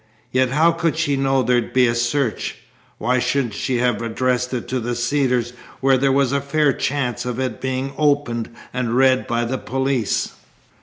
"Yet 0.31 0.49
how 0.49 0.71
could 0.71 0.97
she 0.97 1.15
know 1.15 1.43
there'd 1.43 1.73
be 1.73 1.85
a 1.85 1.93
search? 1.93 2.55
Why 2.97 3.19
shouldn't 3.19 3.53
she 3.53 3.77
have 3.77 4.01
addressed 4.01 4.51
it 4.51 4.67
to 4.69 4.79
the 4.79 4.95
Cedars 4.95 5.53
where 5.79 5.95
there 5.95 6.11
was 6.11 6.31
a 6.31 6.41
fair 6.41 6.73
chance 6.73 7.23
of 7.23 7.37
its 7.39 7.59
being 7.61 7.93
opened 7.99 8.49
and 8.73 8.97
read 8.97 9.27
by 9.27 9.45
the 9.45 9.59
police? 9.59 10.31